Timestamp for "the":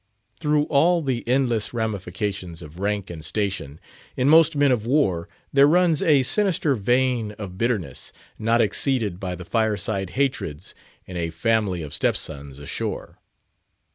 1.03-1.23, 9.35-9.45